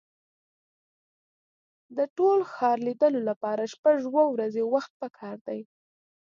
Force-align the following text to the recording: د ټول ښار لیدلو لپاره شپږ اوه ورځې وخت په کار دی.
د 1.97 1.99
ټول 2.17 2.37
ښار 2.53 2.77
لیدلو 2.87 3.21
لپاره 3.29 3.63
شپږ 3.73 3.97
اوه 4.07 4.23
ورځې 4.33 4.61
وخت 4.73 4.91
په 5.01 5.07
کار 5.17 5.37
دی. 5.47 5.59